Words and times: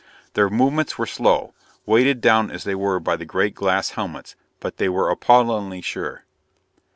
Their 0.33 0.49
movements 0.49 0.97
were 0.97 1.05
slow, 1.05 1.53
weighted 1.85 2.21
down 2.21 2.49
as 2.49 2.63
they 2.63 2.73
were 2.73 2.99
by 2.99 3.15
the 3.15 3.23
great 3.23 3.53
glass 3.53 3.89
helmets, 3.91 4.35
but 4.59 4.77
they 4.77 4.89
were 4.89 5.11
appallingly 5.11 5.81
sure. 5.81 6.25